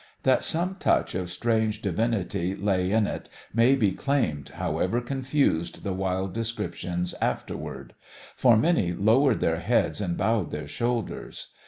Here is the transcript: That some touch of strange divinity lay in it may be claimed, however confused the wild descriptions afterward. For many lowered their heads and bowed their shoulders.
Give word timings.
That 0.23 0.41
some 0.41 0.77
touch 0.79 1.13
of 1.13 1.29
strange 1.29 1.79
divinity 1.83 2.55
lay 2.55 2.89
in 2.91 3.05
it 3.05 3.29
may 3.53 3.75
be 3.75 3.91
claimed, 3.91 4.49
however 4.49 4.99
confused 4.99 5.83
the 5.83 5.93
wild 5.93 6.33
descriptions 6.33 7.13
afterward. 7.21 7.93
For 8.35 8.57
many 8.57 8.93
lowered 8.93 9.41
their 9.41 9.59
heads 9.59 10.01
and 10.01 10.17
bowed 10.17 10.49
their 10.49 10.67
shoulders. 10.67 11.49